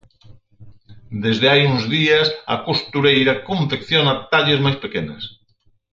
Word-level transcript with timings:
Desde 1.23 1.45
hai 1.51 1.61
uns 1.71 1.83
días 1.95 2.27
a 2.53 2.55
costureira 2.67 3.33
confecciona 3.49 4.13
talles 4.31 4.59
máis 4.65 4.77
pequenas. 4.83 5.23